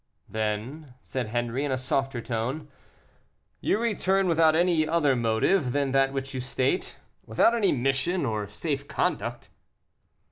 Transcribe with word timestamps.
"Then," 0.27 0.95
said 0.99 1.27
Henri, 1.27 1.63
in 1.63 1.71
a 1.71 1.77
softer 1.77 2.21
tone, 2.21 2.69
"you 3.59 3.77
return 3.77 4.27
without 4.27 4.55
any 4.55 4.87
other 4.87 5.15
motive 5.15 5.73
than 5.73 5.91
that 5.91 6.11
which 6.11 6.33
you 6.33 6.41
state; 6.41 6.97
without 7.27 7.53
any 7.53 7.71
mission, 7.71 8.25
or 8.25 8.47
safe 8.47 8.87
conduct?" 8.87 9.49